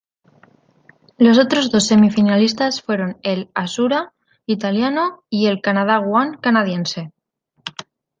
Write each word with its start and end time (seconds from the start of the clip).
Los 1.19 1.37
otros 1.37 1.69
dos 1.69 1.85
semifinalistas 1.85 2.81
fueron 2.81 3.19
el 3.21 3.51
"Azzurra" 3.53 4.13
italiano 4.47 5.23
y 5.29 5.45
el 5.45 5.61
"Canada 5.61 5.99
One" 5.99 6.39
canadiense. 6.41 7.11